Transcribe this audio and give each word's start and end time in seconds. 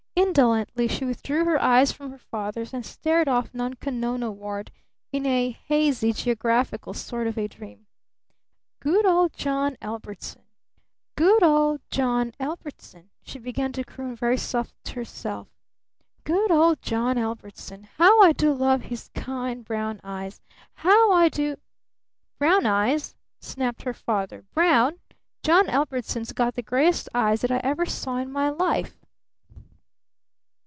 Indolently 0.13 0.87
she 0.87 1.03
withdrew 1.05 1.45
her 1.45 1.59
eyes 1.61 1.91
from 1.91 2.11
her 2.11 2.17
father's 2.17 2.73
and 2.73 2.85
stared 2.85 3.27
off 3.27 3.53
Nunko 3.53 3.89
Nonoward 3.91 4.69
in 5.11 5.25
a 5.25 5.49
hazy, 5.51 6.11
geographical 6.13 6.93
sort 6.93 7.27
of 7.27 7.37
a 7.37 7.47
dream. 7.47 7.87
"Good 8.79 9.05
old 9.05 9.33
John 9.33 9.77
Ellbertson 9.81 10.43
good 11.15 11.41
old 11.41 11.81
John 11.89 12.33
Ellbertson," 12.39 13.09
she 13.23 13.39
began 13.39 13.71
to 13.73 13.83
croon 13.85 14.15
very 14.15 14.37
softly 14.37 14.77
to 14.85 14.95
herself. 14.95 15.47
"Good 16.23 16.51
old 16.51 16.81
John 16.81 17.17
Ellbertson. 17.17 17.85
How 17.97 18.21
I 18.21 18.31
do 18.33 18.53
love 18.53 18.83
his 18.83 19.09
kind 19.15 19.63
brown 19.65 19.99
eyes 20.03 20.39
how 20.75 21.11
I 21.13 21.29
do" 21.29 21.55
"Brown 22.39 22.65
eyes?" 22.65 23.15
snapped 23.39 23.83
her 23.83 23.93
father. 23.93 24.43
"Brown? 24.53 24.99
John 25.41 25.67
Ellbertson's 25.67 26.31
got 26.33 26.55
the 26.55 26.61
grayest 26.61 27.09
eyes 27.15 27.41
that 27.41 27.51
I 27.51 27.59
ever 27.63 27.85
saw 27.85 28.17
in 28.17 28.31
my 28.31 28.49
life!" 28.49 28.97